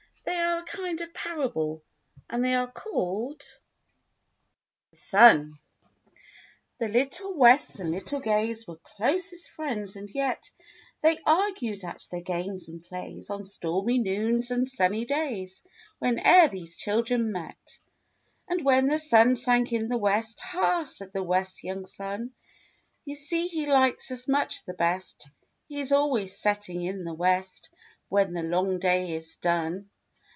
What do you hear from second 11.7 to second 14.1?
at their games and plays On stormy